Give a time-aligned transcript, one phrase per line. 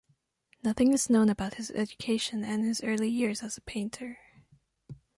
[0.63, 4.17] Nothing is known about his education and his early yeas as a painter.